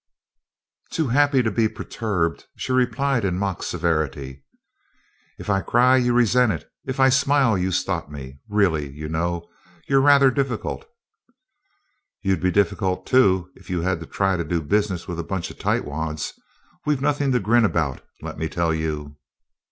[0.89, 4.43] Too happy to be perturbed, she replied in mock severity:
[5.37, 8.39] "If I cry, you resent it; if I smile, you stop me.
[8.49, 9.47] Really, you know,
[9.87, 10.87] you're rather difficult."
[12.23, 15.51] "You'd be difficult, too, if you had to try to do business with a bunch
[15.51, 16.31] of tightwads.
[16.83, 19.17] We've nothing to grin about, let me tell you."